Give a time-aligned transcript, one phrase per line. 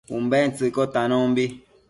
[0.17, 1.45] Umbentsëcquio natanombi